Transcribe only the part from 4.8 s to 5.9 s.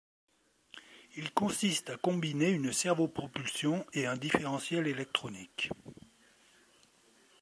électronique.